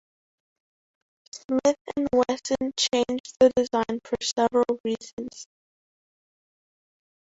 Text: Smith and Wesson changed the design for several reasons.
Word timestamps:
Smith 1.31 1.77
and 1.95 2.07
Wesson 2.11 2.73
changed 2.75 3.35
the 3.39 3.51
design 3.55 3.99
for 4.03 4.17
several 4.23 4.79
reasons. 4.83 5.45